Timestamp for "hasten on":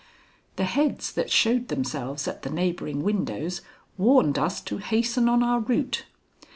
4.79-5.43